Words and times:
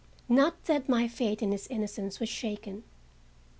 Not 0.27 0.63
that 0.65 0.89
my 0.89 1.07
faith 1.07 1.43
in 1.43 1.51
his 1.51 1.67
innocence 1.67 2.19
was 2.19 2.27
shaken. 2.27 2.83